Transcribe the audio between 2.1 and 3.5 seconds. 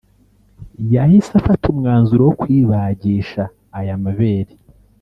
wo kwibagisha